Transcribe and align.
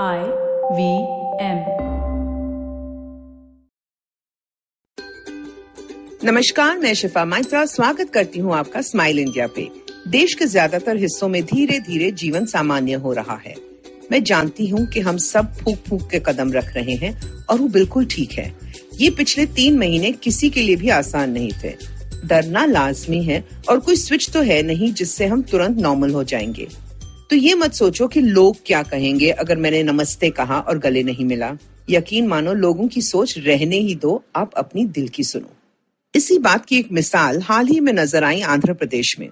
I 0.00 0.18
V 0.72 0.90
M 1.44 1.58
नमस्कार, 6.24 6.78
मैं 6.78 6.94
शिफा 6.94 7.24
माइत्रा, 7.24 7.64
स्वागत 7.66 8.10
करती 8.10 8.38
हूँ 8.38 8.54
आपका 8.54 8.80
स्माइल 8.80 9.18
इंडिया 9.18 9.46
पे। 9.46 9.68
देश 10.08 10.34
के 10.34 10.46
ज़्यादातर 10.46 10.96
हिस्सों 10.96 11.28
में 11.28 11.42
धीरे 11.44 11.78
धीरे 11.80 12.10
जीवन 12.10 12.46
सामान्य 12.46 12.92
हो 12.92 13.12
रहा 13.12 13.36
है। 13.46 13.54
मैं 14.12 14.24
जानती 14.24 14.68
हूँ 14.68 14.86
कि 14.86 15.00
हम 15.00 15.16
सब 15.16 15.52
फूक 15.54 15.76
फूक 15.76 16.10
के 16.10 16.18
कदम 16.18 16.52
रख 16.52 16.74
रहे 16.76 16.94
हैं 16.94 17.44
और 17.50 17.58
वो 17.58 17.68
बिल्कुल 17.68 18.06
ठीक 18.06 18.32
है। 18.32 18.52
ये 19.00 19.10
पिछले 19.10 19.46
तीन 19.46 19.78
महीने 19.78 20.12
किसी 20.12 20.50
के 20.50 20.62
लिए 20.62 20.76
भी 20.76 20.88
आसान 20.88 21.30
नहीं 21.30 21.52
थे। 21.64 21.74
डरना 22.24 22.64
लाजमी 22.64 23.22
है 23.22 23.44
और 23.68 23.80
कोई 23.80 23.96
स्विच 23.96 24.30
तो 24.30 24.42
है 24.42 24.62
नहीं 24.62 24.92
जिससे 24.92 25.26
हम 25.26 25.42
तुरंत 25.42 25.78
नॉर्मल 25.78 26.10
हो 26.10 26.24
जाएँगे। 26.24 26.68
तो 27.32 27.36
ये 27.36 27.54
मत 27.54 27.72
सोचो 27.72 28.08
कि 28.08 28.20
लोग 28.20 28.56
क्या 28.66 28.82
कहेंगे 28.82 29.30
अगर 29.30 29.56
मैंने 29.56 29.82
नमस्ते 29.82 30.30
कहा 30.30 30.58
और 30.58 30.78
गले 30.78 31.02
नहीं 31.02 31.24
मिला। 31.24 31.56
यकीन 31.90 32.26
मानो, 32.26 32.52
लोगों 32.52 32.88
की 32.88 33.02
सोच 33.02 33.38
रहने 33.38 33.76
ही 33.76 33.94
दो, 33.94 34.24
आप 34.36 34.52
अपनी 34.54 34.84
दिल 34.84 35.08
की 35.08 35.24
सुनो। 35.24 35.56
इसी 36.14 36.38
बात 36.38 36.66
की 36.66 36.78
एक 36.78 36.92
मिसाल 36.92 37.40
हाल 37.42 37.66
ही 37.66 37.80
में 37.80 37.92
नज़र 37.92 38.24
आई 38.24 38.40
आंध्र 38.40 38.72
प्रदेश 38.72 39.18
में। 39.18 39.28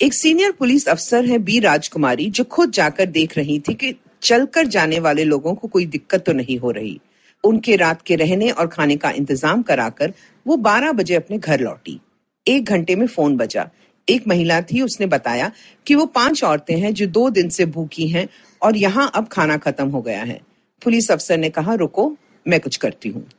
एक 0.00 0.14
सीनियर 0.14 0.52
पुलिस 0.52 0.88
अफसर 0.88 1.24
है 1.24 1.38
बी 1.38 1.58
राजकुमारी, 1.60 2.30
जो 2.30 2.44
खुद 2.44 2.70
जाकर 2.70 3.06
देख 3.06 3.38
रही 3.38 3.58
थी 3.58 3.74
कि 3.74 3.94
चलकर 4.22 4.66
जाने 4.66 4.98
वाले 4.98 5.24
लोगों 5.24 5.54
को 5.54 5.68
कोई 5.68 5.86
दिक्कत 5.86 6.24
तो 6.24 6.32
नहीं 6.32 6.58
हो 6.58 6.70
रही। 6.70 7.00
उनके 7.44 7.76
रात 7.76 8.02
के 8.02 8.16
रहने 8.16 8.50
और 8.50 8.66
खाने 8.66 8.96
का 8.96 9.10
इंतज़ाम 9.10 9.62
कराकर 9.62 10.12
वो 10.46 10.56
12 10.56 10.92
बजे 10.92 11.14
अपने 11.14 11.38
घर 11.38 11.60
लौटी। 11.60 12.00
एक 12.48 12.64
घंटे 12.64 12.96
में 12.96 13.06
फ़ोन 13.06 13.36
बजा। 13.36 13.70
एक 14.08 14.28
महिला 14.28 14.60
थी, 14.60 14.82
उसने 14.82 15.06
बताया 15.06 15.50
कि 15.86 15.94
वो 15.94 16.06
पाँच 16.06 16.44
औरतें 16.44 16.80
हैं 16.80 16.94
जो 16.94 17.06
दो 17.06 17.30
दिन 17.30 17.48
से 17.48 17.66
भूखी 17.66 18.08
हैं 18.08 18.28
और 18.62 18.76
यहाँ 18.76 19.10
अब 19.14 19.28
खाना 19.28 19.56
खत्म 19.56 19.88
हो 19.88 20.02
गया 20.02 20.22
है। 20.22 20.40
पुलिस 20.82 21.10
अफसर 21.10 21.38
ने 21.38 21.50
कहा, 21.50 21.74
रुको, 21.74 22.16
मैं 22.48 22.60
कुछ 22.60 22.76
करती 22.76 23.08
हूँ। 23.08 23.30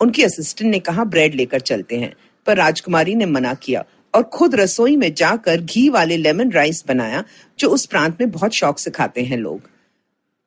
उनकी 0.00 0.22
असिस्टेंट 0.22 0.70
ने 0.70 0.78
कहा, 0.78 1.04
ब्रेड 1.04 1.34
लेकर 1.34 1.60
चलते 1.60 1.96
हैं। 1.96 2.14
पर 2.46 2.56
राजकुमारी 2.56 3.14
ने 3.14 3.26
मना 3.26 3.54
किया 3.54 3.84
और 4.14 4.22
खुद 4.22 4.54
रसोई 4.54 4.96
में 4.96 5.14
जाकर 5.14 5.60
घी 5.60 5.88
वाले 5.88 6.16
लेमन 6.16 6.50
राइस 6.50 6.84
बनाया, 6.88 7.24
जो 7.58 7.68
उस 7.68 7.86
प्रांत 7.86 8.16
में 8.20 8.30
बहुत 8.30 8.52
शौक 8.52 8.78
से 8.78 8.90
खाते 8.90 9.22
हैं 9.22 9.36
लोग। 9.36 9.70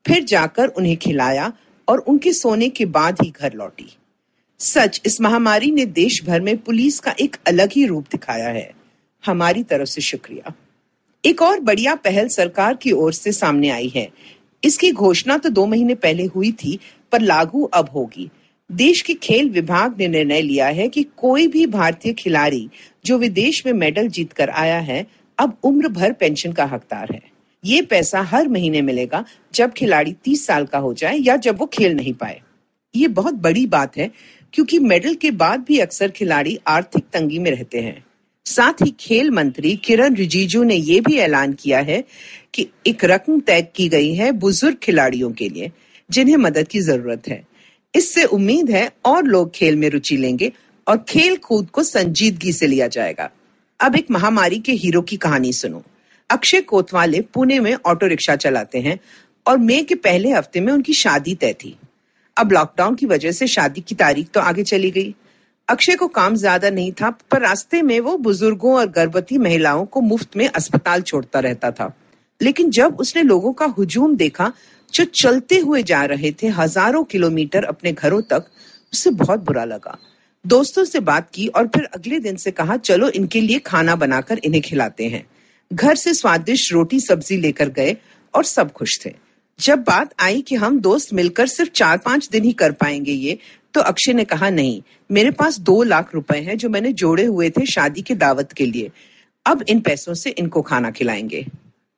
फिर 0.08 0.24
जाकर 0.24 0.68
उन्हें 0.68 0.98
खिलाया 0.98 1.54
और 1.88 2.00
उनके 2.00 2.34
सोने 2.34 2.70
के 2.70 2.86
बाद 2.86 3.18
ही 3.24 3.34
घर 3.42 3.54
लौटी। 3.54 3.98
सच, 4.60 5.02
इस 5.06 5.22
महामारी 5.22 5.72
ने 5.72 5.86
देश 5.86 6.24
भर 6.26 6.42
में 6.42 6.58
पुलिस 6.58 7.00
का 7.00 7.16
एक 7.20 7.38
अलग 7.48 7.70
ही 7.72 7.86
रूप 7.86 8.06
दिखाया 8.12 8.50
है। 8.50 8.85
हमारी 9.26 9.64
तरफ़ 9.64 9.90
से 9.90 10.02
शुक्रिया। 10.02 10.54
एक 11.26 11.42
और 11.42 11.60
बढ़िया 11.60 11.96
पहल 11.96 12.28
सरकार 12.28 12.76
की 12.76 12.92
ओर 12.92 13.14
से 13.14 13.32
सामने 13.32 13.70
आई 13.70 13.92
है। 13.96 14.10
इसकी 14.64 14.92
घोषणा 14.92 15.38
तो 15.38 15.50
दो 15.50 15.66
महीने 15.66 15.96
पहले 15.96 16.26
हुई 16.26 16.52
थी, 16.52 16.80
पर 17.12 17.22
लागू 17.22 17.64
अब 17.64 17.90
होगी। 17.90 18.30
देश 18.72 19.02
के 19.02 19.14
खेल 19.14 19.50
विभाग 19.50 19.96
ने 20.00 20.08
निर्णय 20.08 20.42
लिया 20.42 20.68
है 20.68 20.88
कि 20.90 21.04
कोई 21.18 21.48
भी 21.48 21.66
भारतीय 21.66 22.14
खिलाड़ी 22.14 22.70
जो 23.06 23.18
विदेश 23.18 23.66
में 23.66 23.74
मेडल 23.74 24.08
जीत 24.08 24.34
कर 24.34 24.50
आया 24.50 24.80
है, 24.80 25.08
अब 25.40 25.58
उम्र 25.64 25.88
भर 25.88 26.14
पेंशन 26.14 26.52
का 26.52 26.66
हकदार 26.66 27.08
है। 27.12 27.22
ये 27.66 27.82
पैसा 27.82 28.22
हर 28.22 28.48
महीने 28.48 28.82
मिलेगा, 28.82 29.26
जब 29.54 29.74
खिलाड़ी 29.74 30.14
तीस 30.14 30.46
साल 30.46 30.66
का 30.66 30.78
हो 30.78 30.94
जाए 30.94 31.18
या 31.18 31.36
जब 31.36 31.60
वो 31.60 31.66
खेल 31.66 31.94
नहीं 31.94 32.14
पाए। 32.14 32.42
ये 32.96 33.08
बहुत 33.08 33.34
बड़ी 33.34 33.68
बात 33.68 33.98
है, 33.98 34.12
क्योंकि 34.54 34.80
मेडल 34.80 35.16
के 35.16 35.32
बाद 35.32 35.60
भी 35.60 35.80
अक्सर 35.80 36.12
खिलाड़ी 36.12 36.60
आर्थिक 36.68 37.04
तंगी 37.14 37.40
में 37.40 37.52
रहते 37.52 37.82
हैं। 37.82 38.06
साथ 38.56 38.82
ही 38.84 38.94
खेल 39.00 39.32
मंत्री 39.32 39.76
किरण 39.78 40.16
रिजिजू 40.16 40.64
ने 40.64 40.76
यह 40.76 41.02
भी 41.02 41.18
ऐलान 41.20 41.54
किया 41.54 41.80
है 41.82 42.04
कि 42.54 42.68
एक 42.88 43.06
रकम 43.06 43.40
तय 43.40 43.62
की 43.76 43.88
गई 43.90 44.14
है 44.14 44.32
बुज़ुर्ग 44.34 44.78
खिलाड़ियों 44.84 45.32
के 45.32 45.50
लिए, 45.50 45.72
जिन्हें 46.10 46.38
मदद 46.38 46.68
की 46.68 46.80
ज़रूरत 46.82 47.28
है। 47.28 47.44
इससे 47.94 48.24
उम्मीद 48.26 48.70
है 48.70 48.90
और 49.06 49.24
लोग 49.26 49.52
खेल 49.56 49.76
में 49.76 49.90
रुचि 49.90 50.18
लेंगे 50.18 50.52
और 50.88 50.98
खेल 51.10 51.36
कूद 51.38 51.70
को 51.70 51.84
संजीदगी 51.84 52.54
से 52.54 52.68
लिया 52.68 52.88
जाएगा। 52.88 53.30
अब 53.80 53.96
एक 53.96 54.12
महामारी 54.12 54.60
के 54.60 54.72
हीरो 54.74 55.02
की 55.02 55.18
कहानी 55.18 55.54
सुनो। 55.54 55.84
अक्षय 56.30 56.62
कोतवाले 56.62 57.22
पुणे 57.34 57.60
में 57.60 57.74
ऑटो 57.86 58.08
रिक्शा 58.08 58.36
चलाते 58.36 58.80
हैं 58.80 58.98
और 59.46 59.58
मई 59.58 59.82
के 59.84 59.96
पहले 59.98 60.32
हफ़्ते 60.32 60.60
में 60.60 60.72
उनकी 60.74 60.94
शादी 60.94 61.36
तय 61.36 61.54
थी। 61.54 61.76
अब 62.38 62.52
लॉकडाउन 62.52 62.96
की 62.96 63.06
वजह 63.06 63.32
से 63.32 63.48
शादी 63.48 63.82
की 63.82 63.96
तारीख 63.96 64.30
तो 64.34 64.40
आगे 64.40 64.64
चली 64.64 64.92
गई। 64.92 65.14
अक्षय 65.70 65.96
को 65.96 66.08
काम 66.08 66.36
ज़्यादा 66.36 66.70
नहीं 66.70 66.92
था, 66.92 67.10
पर 67.10 67.42
रास्ते 67.42 67.82
में 67.82 68.00
वो 68.00 68.18
बुज़ुर्गों 68.18 68.76
और 68.76 68.90
गर्भवती 68.90 69.38
महिलाओं 69.38 69.86
को 69.86 70.02
मुफ़्त 70.02 70.38
में 70.38 70.48
अस्पताल 70.48 71.02
छोड़ता 71.02 71.40
रहता 71.40 71.72
था। 71.72 71.94
लेकिन 72.42 72.70
जब 72.70 73.00
उसने 73.00 73.24
लोगों 73.24 73.54
का 73.54 73.66
हुजूम 73.66 74.16
देखा, 74.16 74.52
जो 74.94 75.06
चलते 75.06 75.58
हुए 75.58 75.84
जा 75.84 76.04
रहे 76.06 76.32
थे 76.32 76.48
हज़ारों 76.48 77.04
किलोमीटर 77.04 77.64
अपने 77.64 77.92
घरों 77.92 78.22
तक, 78.22 78.46
उसे 78.94 79.10
बहुत 79.10 79.40
बुरा 79.40 79.66
लगा। 79.66 79.98
दोस्तों 80.46 80.84
से 80.84 81.00
बात 81.00 81.30
की 81.34 81.48
और 81.48 81.68
फिर 81.68 81.86
अगले 81.86 82.20
दिन 82.20 82.36
से 82.36 82.52
कहा, 82.52 82.78
चलो 82.78 83.10
इनके 83.10 83.42
लिए 83.42 83.60
खाना 83.60 83.96
बनाकर 83.96 84.38
इन्हें 84.38 84.62
खिलाते 84.64 85.08
हैं। 85.08 85.26
घर 85.72 85.96
से 85.96 86.14
स्वादिष्ट 86.14 86.74
रोटी 86.74 87.00
सब्ज़ी 87.00 87.38
लेकर 87.38 87.70
गए 87.70 87.96
और 88.34 88.44
सब 88.44 88.72
खुश 88.72 89.00
थे। 89.06 89.14
जब 89.60 89.80
बात 89.80 90.14
आई 90.20 90.42
कि 90.42 90.56
हम 90.56 90.80
दोस्त 90.80 91.14
मिलकर 91.14 91.48
सिर्फ़ 91.48 91.72
चार 91.72 91.98
पाँच 91.98 92.28
दिन 92.30 92.44
ही 92.44 92.52
कर 92.54 92.72
पाएँगे 92.72 93.12
ये 93.12 93.38
तो 93.74 93.82
अक्षय 93.82 94.14
ने 94.14 94.24
कहा, 94.24 94.50
नहीं, 94.50 94.82
मेरे 95.10 95.32
पास 95.32 95.60
दो 95.60 95.82
लाख 95.84 96.14
रुपए 96.16 96.38
हैं 96.38 96.58
जो 96.58 96.70
मैंने 96.70 96.92
जोड़े 96.94 97.24
हुए 97.26 97.50
थे 97.50 97.66
शादी 97.66 98.02
के 98.02 98.16
दावत 98.16 98.52
के 98.52 98.66
लिए। 98.66 98.92
अब 99.46 99.64
इन 99.70 99.80
पैसों 99.80 100.14
से 100.14 100.30
इनको 100.30 100.62
खाना 100.62 100.92
खिलाएँगे। 100.92 101.46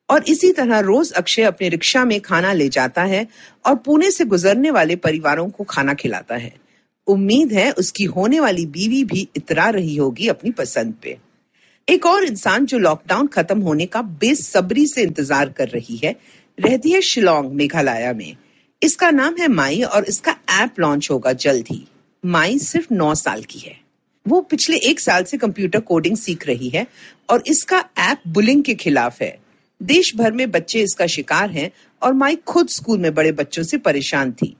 और 0.09 0.23
इसी 0.23 0.51
तरह 0.51 0.79
रोज 0.79 1.11
अक्षय 1.11 1.43
अपने 1.43 1.69
रिक्शा 1.69 2.03
में 2.05 2.19
खाना 2.21 2.53
ले 2.53 2.69
जाता 2.69 3.03
है 3.03 3.25
और 3.65 3.75
पुणे 3.75 4.11
से 4.11 4.25
गुजरने 4.25 4.71
वाले 4.71 4.95
परिवारों 4.95 5.49
को 5.49 5.63
खाना 5.63 5.93
खिलाता 5.93 6.35
है। 6.35 6.53
उम्मीद 7.07 7.53
है 7.53 7.71
उसकी 7.71 8.03
होने 8.05 8.39
वाली 8.39 8.65
बीवी 8.67 9.03
भी 9.03 9.27
इतरा 9.35 9.69
रही 9.69 9.95
होगी 9.95 10.27
अपनी 10.27 10.51
पसंद 10.51 10.93
पे। 11.03 11.17
एक 11.87 12.05
और 12.05 12.23
इंसान 12.23 12.65
जो 12.65 12.77
लॉकडाउन 12.79 13.27
खत्म 13.27 13.61
होने 13.61 13.85
का 13.85 14.01
बेसब्री 14.01 14.87
से 14.87 15.01
इंतज़ार 15.01 15.49
कर 15.49 15.67
रही 15.67 15.97
है 15.97 16.15
रहती 16.59 16.91
है 16.91 17.01
शिलोंग, 17.01 17.51
मेघालय 17.51 18.13
में। 18.13 18.35
इसका 18.83 19.11
नाम 19.11 19.35
है 19.39 19.47
माई 19.47 19.81
और 19.81 20.05
इसका 20.05 20.35
ऐप 20.49 20.79
लॉन्च 20.79 21.07
होगा 21.11 21.33
जल्द 21.33 21.65
ही। 21.71 21.87
माई 22.25 22.57
सिर्फ़ 22.59 22.93
नौ 22.93 23.15
साल 23.15 23.43
की 23.43 23.59
है। 23.59 23.75
वो 24.25 24.41
पिछले 24.41 24.77
एक 24.77 24.99
साल 24.99 25.23
से 25.23 25.37
कंप्यूटर 25.37 25.79
कोडिंग 25.79 26.17
सीख 26.17 26.47
रही 26.47 26.69
है 26.69 26.87
और 27.29 27.43
इसका 27.47 27.83
ऐप 27.97 28.21
बुलिंग 28.27 28.63
के 28.63 28.75
खिलाफ 28.75 29.21
है। 29.21 29.37
देश 29.81 30.15
भर 30.15 30.31
में 30.31 30.51
बच्चे 30.51 30.81
इसका 30.81 31.07
शिकार 31.07 31.51
हैं 31.51 31.71
और 32.01 32.13
माई 32.13 32.35
खुद 32.35 32.67
स्कूल 32.67 32.99
में 32.99 33.13
बड़े 33.13 33.31
बच्चों 33.31 33.63
से 33.63 33.77
परेशान 33.77 34.31
थी। 34.31 34.55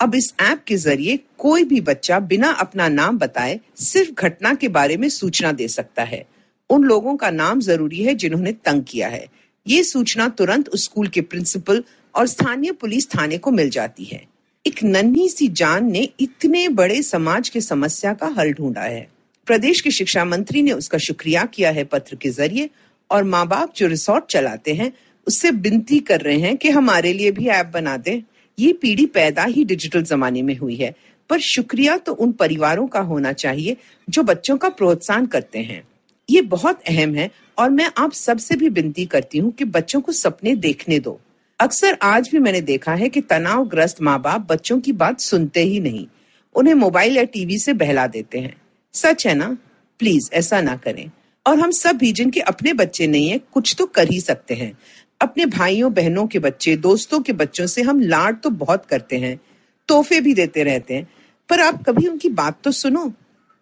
अब 0.00 0.14
इस 0.14 0.34
ऐप 0.40 0.64
के 0.66 0.76
ज़रिए 0.76 1.18
कोई 1.38 1.64
भी 1.64 1.80
बच्चा 1.80 2.18
बिना 2.20 2.50
अपना 2.50 2.88
नाम 2.88 3.18
बताए 3.18 3.60
सिर्फ़ 3.76 4.10
घटना 4.12 4.54
के 4.54 4.68
बारे 4.68 4.96
में 4.96 5.08
सूचना 5.08 5.52
दे 5.52 5.68
सकता 5.68 6.02
है। 6.02 6.24
उन 6.70 6.84
लोगों 6.84 7.16
का 7.16 7.30
नाम 7.30 7.60
ज़रूरी 7.60 8.02
है 8.02 8.14
जिन्होंने 8.14 8.52
तंग 8.52 8.82
किया 8.88 9.08
है। 9.08 9.26
ये 9.66 9.82
सूचना 9.82 10.28
तुरंत 10.28 10.70
स्कूल 10.76 11.08
के 11.08 11.20
प्रिंसिपल 11.20 11.82
और 12.14 12.26
स्थानीय 12.26 12.72
पुलिस 12.72 13.08
थाने 13.10 13.38
को 13.38 13.50
मिल 13.50 13.70
जाती 13.70 14.04
है। 14.04 14.22
एक 14.66 14.82
नन्ही 14.84 15.28
सी 15.28 15.48
जान 15.48 15.90
ने 15.92 16.08
इतने 16.20 16.68
बड़े 16.68 17.02
समाज 17.02 17.48
के 17.48 17.60
समस्या 17.60 18.12
का 18.14 18.26
हल 18.38 18.52
ढूंढा 18.52 18.80
है। 18.80 19.06
प्रदेश 19.46 19.80
के 19.80 19.90
शिक्षा 19.90 20.24
मंत्री 20.24 20.62
ने 20.62 20.72
उसका 20.72 20.98
शुक्रिया 20.98 21.44
किया 21.44 21.70
है 21.70 21.84
पत्र 21.84 22.16
के 22.16 22.30
ज़रिए 22.30 22.70
और 23.10 23.24
माँ 23.24 23.46
बाप 23.48 23.72
जो 23.76 23.86
रिसोर्ट 23.86 24.24
चलाते 24.24 24.74
हैं, 24.74 24.92
उससे 25.26 25.50
विनती 25.50 25.98
कर 26.00 26.20
रहे 26.20 26.38
हैं 26.38 26.56
कि 26.56 26.70
हमारे 26.70 27.12
लिए 27.12 27.30
भी 27.30 27.46
ऐप 27.46 27.66
बना 27.66 27.96
दें। 27.96 28.22
ये 28.58 28.72
पीढ़ी 28.72 29.06
पैदा 29.06 29.44
ही 29.44 29.64
डिजिटल 29.64 30.02
जमाने 30.02 30.42
में 30.42 30.56
हुई 30.56 30.76
है, 30.76 30.94
पर 31.30 31.40
शुक्रिया 31.40 31.96
तो 31.96 32.12
उन 32.12 32.32
परिवारों 32.32 32.86
का 32.86 33.00
होना 33.00 33.32
चाहिए 33.32 33.76
जो 34.08 34.22
बच्चों 34.22 34.56
का 34.56 34.68
प्रोत्साहन 34.68 35.26
करते 35.26 35.58
हैं। 35.58 35.82
ये 36.30 36.42
बहुत 36.42 36.80
अहम 36.88 37.14
है 37.14 37.30
और 37.58 37.70
मैं 37.70 37.90
आप 37.96 38.12
सबसे 38.12 38.56
भी 38.56 38.68
विनती 38.68 39.06
करती 39.06 39.38
हूँ 39.38 39.52
कि 39.52 39.64
बच्चों 39.64 40.00
को 40.00 40.12
सपने 40.12 40.54
देखने 40.54 40.98
दो। 40.98 41.20
अक्सर 41.60 41.98
आज 42.02 42.28
भी 42.32 42.38
मैंने 42.38 42.60
देखा 42.60 42.94
है 42.94 43.08
कि 43.08 43.20
तनावग्रस्त 43.20 44.02
माँ 44.02 44.22
बाप 44.22 44.46
बच्चों 44.50 44.80
की 44.80 44.92
बात 44.92 45.20
सुनते 45.20 45.60
ही 45.60 45.80
नहीं। 45.80 46.06
उन्हें 46.54 46.74
मोबाइल 46.74 47.16
या 47.16 47.22
टीवी 47.22 47.58
से 47.58 47.72
बहला 47.72 48.06
देते 48.06 48.38
हैं। 48.38 48.56
सच 48.92 49.26
है 49.26 49.34
ना? 49.34 49.58
प्लीज़ 49.98 50.30
ऐसा 50.32 50.60
ना 50.60 50.76
करें। 50.76 51.10
और 51.46 51.60
हम 51.60 51.70
सब 51.70 51.96
भी 51.96 52.12
जिनके 52.12 52.40
अपने 52.40 52.72
बच्चे 52.72 53.06
नहीं 53.06 53.28
है, 53.28 53.38
कुछ 53.38 53.76
तो 53.78 53.86
कर 53.86 54.08
ही 54.08 54.20
सकते 54.20 54.54
हैं। 54.54 54.78
अपने 55.20 55.46
भाइयों, 55.46 55.94
बहनों 55.94 56.26
के 56.26 56.38
बच्चे, 56.38 56.76
दोस्तों 56.76 57.20
के 57.20 57.32
बच्चों 57.32 57.66
से 57.66 57.82
हम 57.82 58.00
लाड 58.00 58.40
तो 58.40 58.50
बहुत 58.50 58.86
करते 58.86 59.16
हैं, 59.16 59.40
तोहफे 59.88 60.20
भी 60.20 60.34
देते 60.34 60.62
रहते 60.62 60.94
हैं। 60.94 61.08
पर 61.48 61.60
आप 61.60 61.84
कभी 61.84 62.06
उनकी 62.06 62.28
बात 62.28 62.62
तो 62.64 62.70
सुनो। 62.70 63.12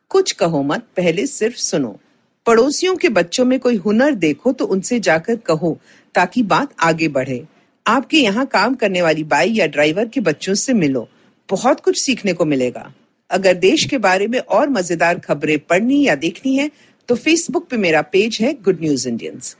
कुछ 0.08 0.32
कहो 0.32 0.62
मत, 0.62 0.80
पहले 0.96 1.26
सिर्फ़ 1.26 1.56
सुनो। 1.56 2.00
पड़ोसियों 2.46 2.96
के 2.96 3.08
बच्चों 3.08 3.44
में 3.44 3.58
कोई 3.60 3.76
हुनर 3.76 4.14
देखो 4.14 4.52
तो 4.52 4.64
उनसे 4.64 5.00
जाकर 5.00 5.36
कहो, 5.36 5.78
ताकि 6.14 6.42
बात 6.42 6.74
आगे 6.80 7.08
बढ़े। 7.08 7.44
आपके 7.86 8.16
यहाँ 8.16 8.46
काम 8.46 8.74
करने 8.74 9.02
वाली 9.02 9.24
बाई 9.24 9.52
या 9.52 9.66
ड्राइवर 9.66 10.08
के 10.08 10.20
बच्चों 10.20 10.54
से 10.54 10.72
मिलो। 10.72 11.08
बहुत 11.48 11.80
कुछ 11.80 12.04
सीखने 12.04 12.32
को 12.32 12.44
मिलेगा। 12.44 12.92
अगर 13.30 13.54
देश 13.54 13.84
के 13.84 13.98
बारे 13.98 14.26
में 14.26 14.38
और 14.38 14.68
मज़ेदार 14.68 15.18
खबरें 15.18 15.58
पढ़नी 15.60 16.02
या 16.06 16.14
देखनी 16.14 16.54
है 16.56 16.70
तो 17.08 17.14
फेसबुक 17.14 17.68
पे 17.68 17.76
मेरा 17.76 18.02
पेज 18.02 18.38
है 18.40 18.52
गुड 18.62 18.80
न्यूज़ 18.80 19.08
इंडियंस 19.08 19.56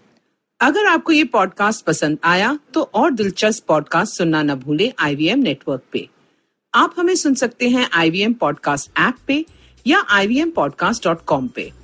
अगर 0.61 0.87
आपको 0.87 1.13
ये 1.13 1.25
पॉडकास्ट 1.25 1.85
पसंद 1.85 2.19
आया 2.25 2.59
तो 2.75 2.83
और 2.95 3.11
दिलचस्प 3.13 3.65
पॉडकास्ट 3.69 4.17
सुनना 4.17 4.43
न 4.43 4.55
भूले 4.55 4.93
आईवीएम 4.99 5.39
नेटवर्क 5.39 5.83
पे। 5.93 6.09
आप 6.75 6.95
हमें 6.99 7.15
सुन 7.15 7.35
सकते 7.35 7.69
हैं 7.69 7.89
आईवीएम 7.93 8.33
पॉडकास्ट 8.33 8.91
ऐप 8.99 9.15
पे 9.27 9.45
या 9.87 10.05
ivmpodcast.com 10.15 11.49
पे। 11.49 11.80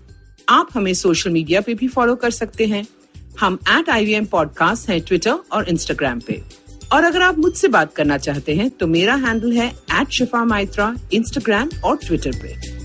आप 0.49 0.69
हमें 0.75 0.95
सोशल 0.95 1.31
मीडिया 1.31 1.61
पे 1.61 1.75
भी 1.75 1.89
फॉलो 1.89 2.15
कर 2.15 2.31
सकते 2.31 2.67
हैं। 2.67 2.87
हम 3.41 3.59
एट 3.69 3.89
आई 3.91 4.05
वी 4.05 4.21
पॉडकास्ट 4.21 4.89
है 4.89 5.01
ट्विटर 5.01 5.39
और 5.53 5.69
इंस्टाग्राम 5.69 6.21
पे। 6.21 6.43
और 6.93 7.05
अगर 7.05 7.23
आप 7.23 7.39
मुझसे 7.39 7.69
बात 7.69 7.95
करना 7.95 8.19
चाहते 8.19 8.55
हैं 8.55 8.71
तो 8.71 8.87
मेरा 8.87 9.15
हैंडल 9.15 9.53
है 9.53 9.69
एट 9.93 10.09
शिफा 10.09 10.45
माइत्रा 10.45 10.95
इंस्टाग्राम 11.13 11.71
और 11.85 11.97
ट्विटर 11.97 12.31
पे। 12.43 12.76